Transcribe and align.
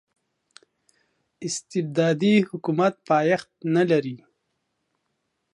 استبدادي 1.47 2.35
حکومت 2.49 2.93
پایښت 3.07 3.49
نلري. 3.75 4.17